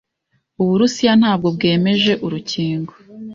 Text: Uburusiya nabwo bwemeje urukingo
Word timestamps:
Uburusiya 0.61 1.13
nabwo 1.21 1.47
bwemeje 1.55 2.13
urukingo 2.25 2.93